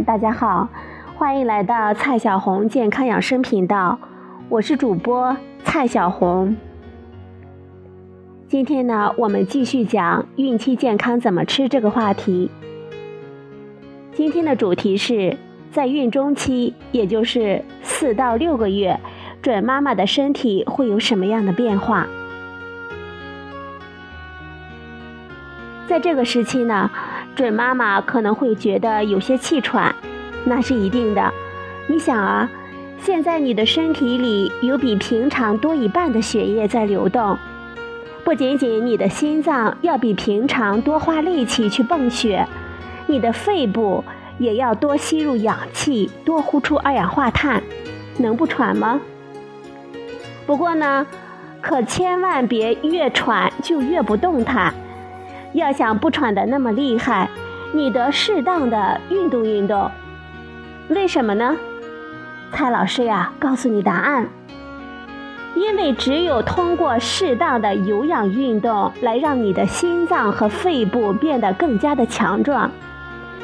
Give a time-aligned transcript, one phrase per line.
[0.00, 0.68] 大家好，
[1.16, 3.98] 欢迎来到蔡小红健康养生频道，
[4.48, 6.56] 我是主播蔡小红。
[8.48, 12.50] 今天呢，我们继续讲孕期健康怎么吃这个话题。
[14.12, 15.36] 今天的主题是
[15.70, 18.98] 在孕中期，也就是四到六个月，
[19.42, 22.06] 准妈妈的身体会有什么样的变化？
[25.86, 26.90] 在这个时期呢，
[27.34, 29.94] 准妈妈可能会觉得有些气喘，
[30.44, 31.32] 那是一定的。
[31.88, 32.48] 你想啊，
[33.00, 37.36] 现在你的身体里有比平常多一半的血液在流动，
[38.22, 42.46] 不仅仅你的心脏要比平常多花力气去泵血，
[43.06, 44.04] 你的肺部
[44.38, 47.62] 也要多吸入氧气，多呼出二氧化碳，
[48.18, 49.00] 能不喘吗？
[50.46, 51.06] 不过呢，
[51.60, 54.72] 可千万别越喘就越不动弹。
[55.52, 57.28] 要想不喘的那么厉害，
[57.72, 59.90] 你得适当的运动运动。
[60.88, 61.56] 为什么呢？
[62.52, 64.28] 蔡老师呀，告诉你答案。
[65.54, 72.70] 因为只有通过适当的有氧运动，来让你的心脏和肺部变得更加的强壮。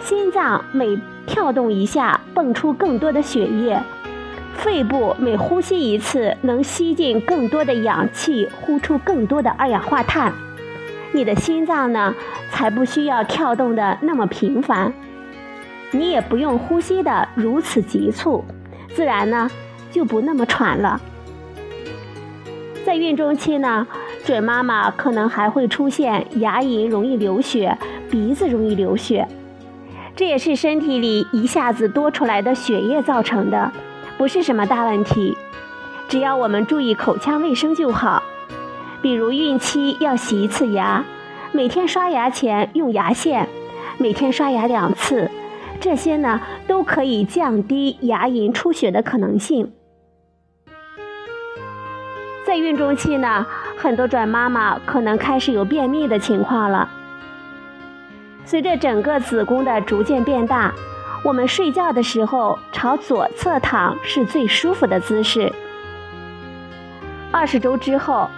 [0.00, 3.78] 心脏每跳动一下，泵出更多的血液；
[4.54, 10.32] 肺部每呼吸一次，能吸进更多的氧气，呼出更多的二氧化碳。
[11.12, 12.14] 你的心脏呢，
[12.50, 14.92] 才不需要跳动的那么频繁，
[15.90, 18.44] 你也不用呼吸的如此急促，
[18.94, 19.50] 自然呢
[19.90, 21.00] 就不那么喘了。
[22.84, 23.86] 在孕中期呢，
[24.24, 27.76] 准妈妈可能还会出现牙龈容易流血、
[28.08, 29.26] 鼻子容易流血，
[30.14, 33.72] 这也是身体里一下子多出来的血液造成的，
[34.16, 35.36] 不是什么大问题，
[36.08, 38.22] 只要我们注意口腔卫生就好。
[39.02, 41.02] 比如孕期要洗一次牙，
[41.52, 43.48] 每天刷牙前用牙线，
[43.96, 45.30] 每天刷牙两次，
[45.80, 49.72] 这些呢都可以降低牙龈出血的可能性。
[52.44, 53.46] 在孕中期呢，
[53.78, 56.86] 很多准妈妈可能开始有便秘的情况了。
[58.44, 60.74] 随着整个子宫的逐渐变大，
[61.24, 65.50] 我们睡觉的时候朝左侧躺是最舒服的姿势。
[67.32, 68.28] 二十周之后。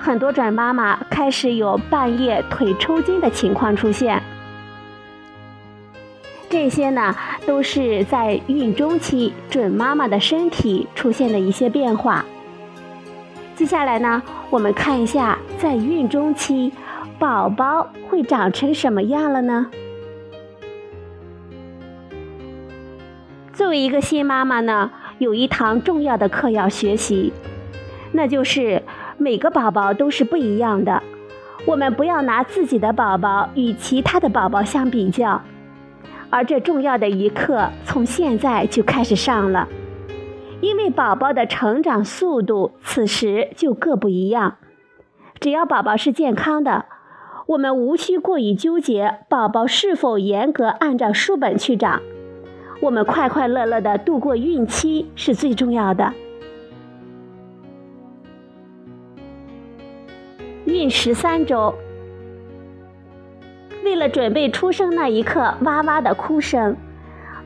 [0.00, 4.20] 很多准妈妈开始有半夜腿抽筋的情况出现，
[6.48, 7.14] 这些呢
[7.46, 12.24] 都是在孕中期准妈妈的身体出现的一些变化。
[13.54, 16.72] 接下来呢，我们看一下在孕中期
[17.18, 19.70] 宝宝会长成什么样了呢？
[23.52, 27.34] 作为一个新妈妈呢，有一堂重要的课要学习，
[28.12, 28.82] 那就是。
[29.20, 31.02] 每个宝宝都是不一样的，
[31.66, 35.42] 我们不要拿自己的宝宝与其他的宝宝相比较，
[36.30, 39.68] 而这重要的一课从现在就开始上了，
[40.62, 44.56] 因为宝宝的成长速度此时就各不一样。
[45.38, 46.86] 只要宝宝是健康的，
[47.48, 52.00] 我们无需过于纠结宝宝是否严格按照书本去长，
[52.80, 56.14] 我们快快乐乐的度过孕期是最重要的。
[60.80, 61.74] 孕十三周，
[63.84, 66.74] 为了准备出生那一刻哇哇的哭声，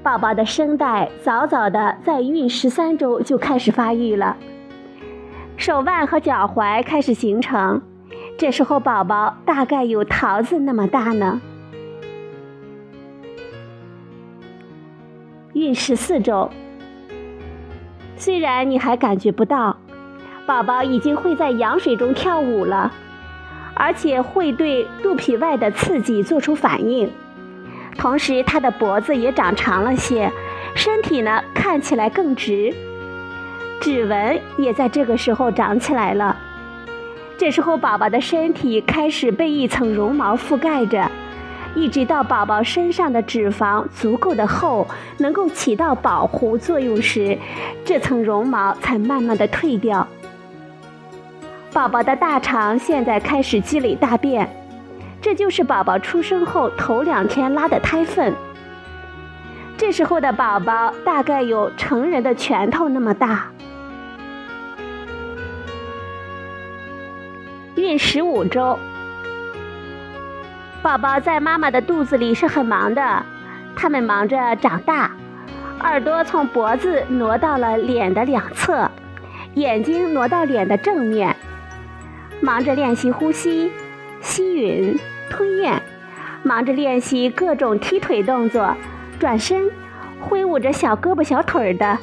[0.05, 4.37] 宝宝的声带早早的在孕十三周就开始发育了，
[5.56, 7.83] 手腕和脚踝开始形成，
[8.39, 11.41] 这时候宝宝大概有桃子那么大呢。
[15.55, 16.49] 孕十四周，
[18.15, 19.77] 虽然你还感觉不到，
[20.47, 22.93] 宝宝已经会在羊水中跳舞了。
[23.75, 27.11] 而且会对肚皮外的刺激做出反应，
[27.99, 30.31] 同时他的脖子也长长了些，
[30.75, 32.73] 身体呢看起来更直，
[33.81, 36.37] 指纹也在这个时候长起来了。
[37.37, 41.11] 这时候宝宝的身体开始被一层绒毛覆盖着，
[41.75, 44.87] 一直到宝宝身上的脂肪足够的厚，
[45.19, 47.37] 能够起到保护作用时，
[47.85, 50.06] 这层绒毛才慢慢的退掉。
[51.75, 54.49] 宝宝的大肠现在开始积累大便，
[55.21, 58.32] 这就是宝宝出生后头两天拉的胎粪。
[59.76, 63.47] 这时候的宝宝大概有成人的拳头那么大。
[67.75, 68.79] 孕十五周，
[70.81, 73.26] 宝宝在妈妈的肚子里是很忙的，
[73.75, 75.11] 他们忙着长大，
[75.81, 78.88] 耳朵从脖子挪到了脸的两侧，
[79.55, 81.35] 眼睛挪到脸的正面。
[82.44, 83.73] 忙着练习呼吸、
[84.20, 85.00] 吸吮、
[85.31, 85.81] 吞咽，
[86.43, 88.76] 忙着练习各种踢腿动作，
[89.19, 89.70] 转身，
[90.20, 91.99] 挥舞着小胳膊小腿儿的。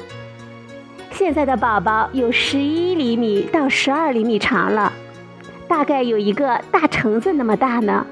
[1.12, 4.92] 现在的宝宝有十一厘米到十二厘米长了，
[5.68, 8.04] 大概有一个大橙子那么大呢。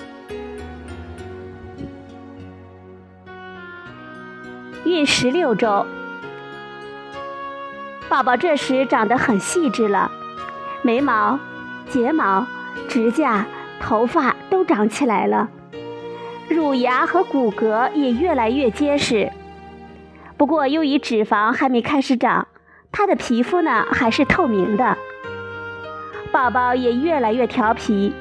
[4.84, 5.84] 孕十六周，
[8.08, 10.08] 宝宝这时长得很细致了，
[10.82, 11.36] 眉毛、
[11.90, 12.46] 睫毛、
[12.88, 13.44] 指甲、
[13.80, 15.48] 头发都长起来了，
[16.48, 19.30] 乳牙和骨骼也越来越结实。
[20.36, 22.46] 不过由于脂肪还没开始长，
[22.92, 24.96] 他的皮肤呢还是透明的。
[26.32, 28.14] 宝宝也越来越调皮，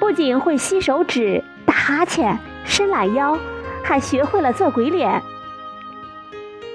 [0.00, 3.36] 不仅会吸手指、打哈欠、伸懒腰，
[3.84, 5.22] 还学会了做鬼脸。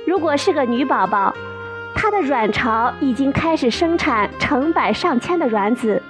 [0.06, 1.33] 如果是个女宝宝，
[1.95, 6.01] 她的卵巢已经开始生产成百上千的卵子，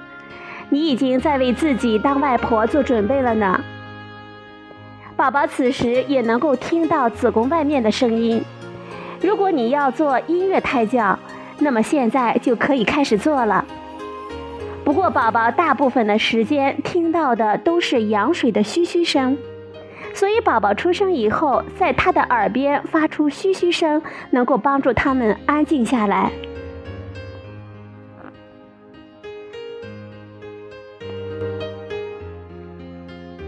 [0.70, 3.64] 你已经在为自己当外婆做准备了呢。
[5.16, 8.44] 宝宝此时也能够听到子宫外面的声音。
[9.22, 11.18] 如果你要做音乐胎教，
[11.60, 13.64] 那么现在就可以开始做了。
[14.84, 19.38] 不过，宝宝大部分的时间听到的都是羊水的嘘嘘声。
[20.13, 26.31] 所以，宝宝出生以后，在他的耳边发出嘘嘘声，能够帮助他们安静下来。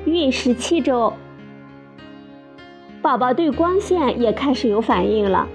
[0.06, 1.14] 孕十七周，
[3.02, 5.48] 宝宝对光线也开始有反应了。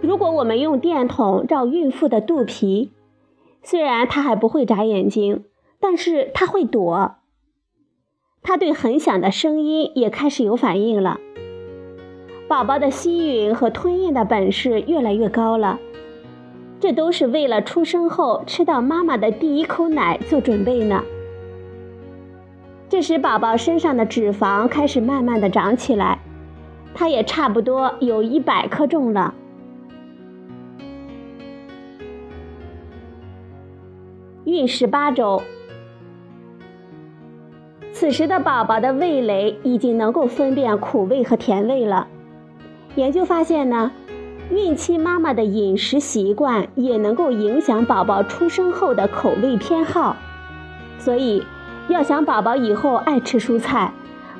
[0.00, 2.92] 如果我们用电筒照孕妇的肚皮，
[3.62, 5.44] 虽然她还不会眨眼睛，
[5.80, 7.16] 但是她会躲。
[8.44, 11.18] 他对很响的声音也开始有反应了。
[12.46, 15.80] 宝宝的吸吮和吞咽的本事越来越高了，
[16.78, 21.02] 这都是为了出生后吃到妈妈的第一口奶做准备呢。
[22.90, 26.18] 这时，宝宝身上的脂肪开始慢慢的长起来，
[26.94, 29.34] 他也差不多有一百克重了。
[34.44, 35.42] 孕十八周。
[38.04, 42.06] 此时的宝宝的味蕾已经能够分辨苦味和甜味了。
[42.96, 43.90] 研究发现呢，
[44.50, 50.14] 孕期妈妈的饮食习惯也能够影响宝宝出生后的口味偏好。
[50.98, 51.42] 所以，
[51.88, 53.90] 要想宝宝以后爱吃蔬菜，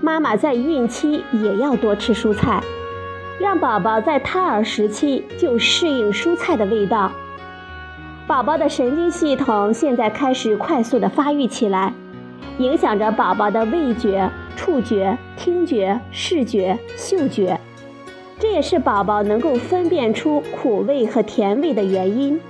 [0.02, 2.62] 妈妈在孕期也要多吃蔬菜，
[3.40, 7.10] 让宝宝在胎儿时期就适应蔬菜的味道。
[8.26, 11.94] 宝宝的神经系统现在开始快速的发育起来。
[12.58, 17.58] 影响着宝宝的味觉、触觉、听觉、视觉、嗅觉，
[18.38, 22.40] 这也是宝宝能够分辨出苦味和甜味的原因。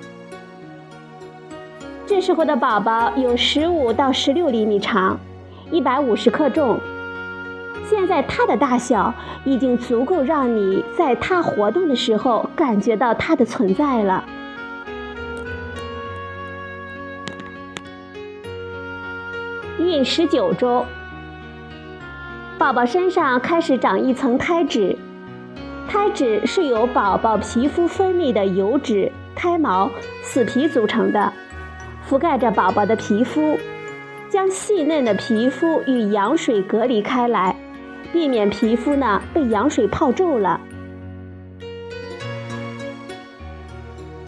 [2.06, 5.18] 这时候的宝宝有十五到十六厘米长，
[5.70, 6.78] 一百五十克重。
[7.88, 9.12] 现在它的大小
[9.44, 14.24] 已经足够让你在它活动的时候感觉到它的存在了。
[19.76, 20.86] 孕十九周，
[22.56, 24.96] 宝宝身上开始长一层胎脂，
[25.88, 29.90] 胎脂是由宝宝皮肤分泌的油脂、胎毛、
[30.22, 31.32] 死皮组成的，
[32.08, 33.58] 覆盖着宝宝的皮肤，
[34.30, 37.56] 将细嫩的皮肤与羊水隔离开来，
[38.12, 40.60] 避免皮肤呢被羊水泡皱了。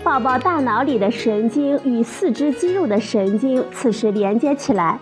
[0.03, 4.99] 宝宝大脑里的神经与四肢肌肉的神经此时连接起来。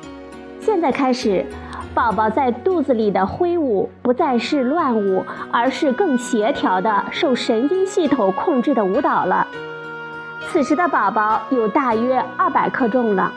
[0.64, 1.44] 现在开始，
[1.92, 9.46] 宝宝在肚子里的挥舞不再是乱舞，而是更协调的、受神经系统控制的舞蹈了。
[10.48, 13.30] 此时的宝宝有大约二百克重了。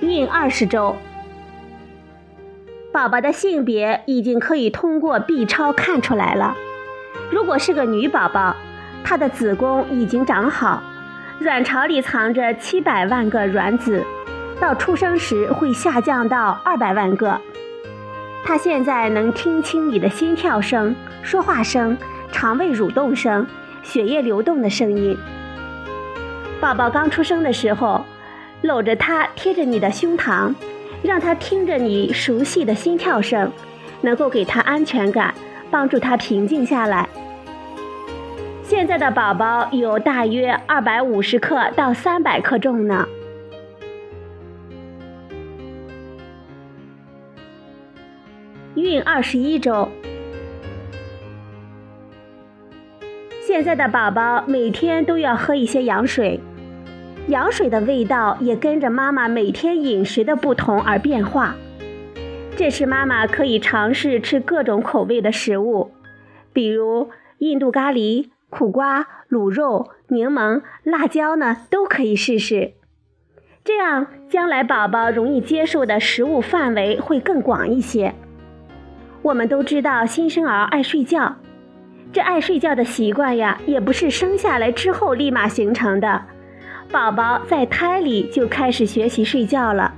[0.00, 0.96] 孕二十周，
[2.92, 6.56] 宝宝的性别已经可以通过 B 超看出来了。
[7.30, 8.56] 如果是个女宝宝，
[9.04, 10.82] 她的子宫已经长好。
[11.40, 14.04] 卵巢里藏着七百万个卵子，
[14.60, 17.40] 到出生时会下降到二百万个。
[18.44, 21.96] 他现在能听清你的心跳声、说话声、
[22.30, 23.46] 肠胃蠕动声、
[23.82, 25.16] 血液流动的声音。
[26.60, 28.04] 宝宝刚出生的时候，
[28.62, 30.54] 搂着他贴着你的胸膛，
[31.02, 33.50] 让他听着你熟悉的心跳声，
[34.00, 35.34] 能够给他安全感，
[35.70, 37.08] 帮助他平静下来。
[38.72, 43.06] 现在的宝宝有大约二百五十克到三百克重呢。
[48.74, 49.90] 孕二十一周，
[53.46, 56.40] 现在的宝宝每天都要喝一些羊水，
[57.28, 61.54] 羊水的味道也跟着妈妈每天饮食的不同而变化。
[62.56, 65.92] 这时妈妈可以尝试吃各种口味的食物，
[66.54, 72.74] 比如印度咖喱、苦瓜、卤肉、柠檬、辣椒呢，都可以试试。
[73.64, 78.14] 这样，将来宝宝容易接受的食物范围会更广一些。
[79.22, 81.36] 我们都知道新生儿爱睡觉，
[82.12, 86.22] 这爱睡觉的习惯呀，也不是生下来之后立马形成的。
[86.90, 89.94] 宝宝在胎里就开始学习睡觉了，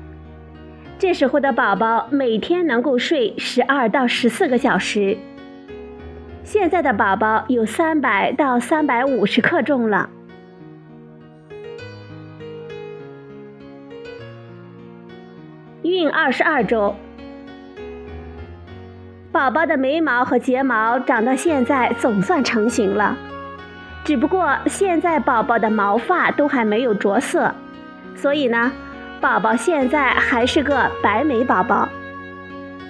[0.97, 5.19] 这时候的宝宝每天能够睡十二到十四个小时。
[6.45, 10.11] 现在的宝宝有三百到三百五十克重了。
[15.83, 16.95] 孕二十二周，
[19.33, 23.17] 宝宝的眉毛和睫毛长到现在总算成型了，
[24.05, 27.55] 只不过现在宝宝的毛发都还没有着色，
[28.15, 28.71] 所以呢，
[29.19, 31.89] 宝宝现在还是个白眉宝宝。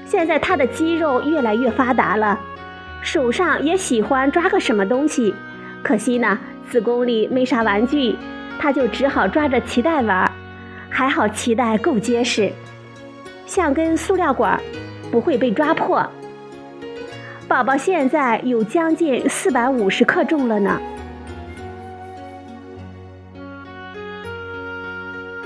[0.04, 2.38] 现在他的肌肉越来越发达了，
[3.04, 5.32] 手上也喜欢抓个什么东西，
[5.82, 6.38] 可惜呢，
[6.70, 8.16] 子宫里没啥玩具，
[8.58, 10.28] 他就只好抓着脐带玩，
[10.88, 12.50] 还好脐带够结实。
[13.44, 14.58] 像根塑料管，
[15.12, 16.04] 不会被抓破。
[17.46, 20.80] 宝宝现在有将近四百五十克重了呢。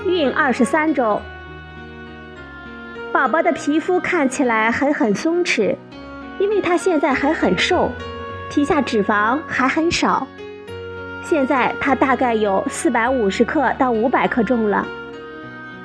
[0.07, 1.21] 孕二十三周，
[3.11, 5.75] 宝宝的皮肤看起来还很松弛，
[6.39, 7.91] 因为他现在还很瘦，
[8.49, 10.27] 皮下脂肪还很少。
[11.23, 14.87] 现在他大概有四百五十克到五百克重了。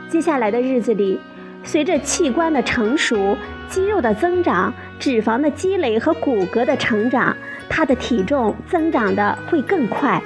[0.08, 1.20] 接下来的日子里。
[1.66, 3.34] 随着器官的成熟、
[3.70, 7.34] 肌肉的增长、脂肪的积累和骨骼的成长，
[7.70, 10.23] 他的体重增长的会更快。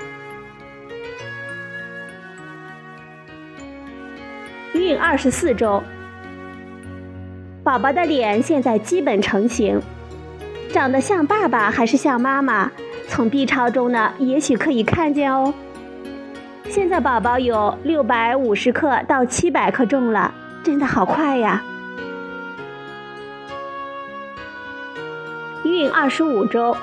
[4.75, 5.80] 孕二十四周，
[7.62, 9.80] 宝宝的脸现在基本成型，
[10.72, 12.70] 长得像爸爸还是像妈妈？
[13.08, 15.52] 从 B 超中呢，也许可以看见哦。
[16.68, 20.34] 现在宝宝有六百五十克到七百克重了。
[20.62, 21.62] 真的好快呀！
[25.64, 26.76] 孕二十五周，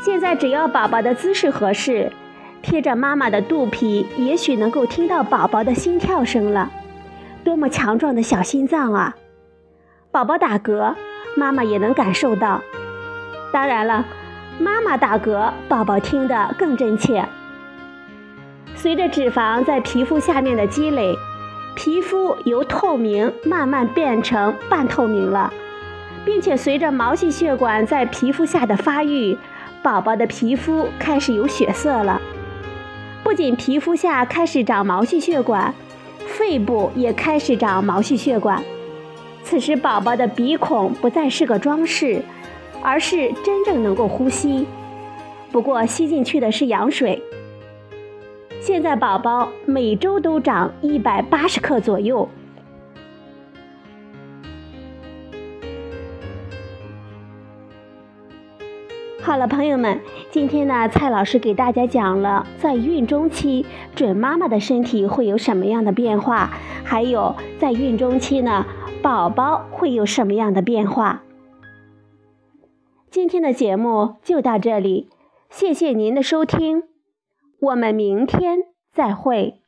[0.00, 2.12] 现在只要宝宝的姿势合适，
[2.60, 6.70] 贴着妈妈的肚皮，也许能够听到宝宝的心跳声了。
[7.42, 9.16] 多么强壮的小心脏啊！
[10.12, 10.94] 宝宝打嗝，
[11.36, 12.60] 妈妈也能感受到。
[13.52, 14.04] 当然了，
[14.58, 17.24] 妈妈打嗝，宝宝听得更真切。
[18.74, 21.14] 随着脂肪在皮肤下面的积累。
[21.74, 25.50] 皮肤由透明慢慢变成半透明了，
[26.22, 29.38] 并且随着毛细血管在皮肤下的发育，
[29.82, 32.20] 宝宝的皮肤开始有血色了。
[33.24, 35.74] 不仅皮肤下开始长毛细血管，
[36.26, 38.62] 肺部也开始长毛细血管。
[39.42, 42.22] 此时，宝宝的鼻孔不再是个装饰，
[42.82, 44.66] 而是真正能够呼吸。
[45.50, 47.22] 不过，吸进去的是羊水。
[48.60, 52.28] 现在宝宝每周都长一百八十克左右。
[59.20, 66.50] 好了，朋友们，今天呢，蔡老师给大家讲了在孕中期准妈妈的身体会有什么样的变化，
[66.82, 68.66] 还有在孕中期呢，
[69.02, 71.24] 宝宝会有什么样的变化。
[73.10, 75.10] 今天的节目就到这里，
[75.50, 76.84] 谢谢您的收听。
[77.58, 78.60] 我们明天
[78.92, 79.61] 再会。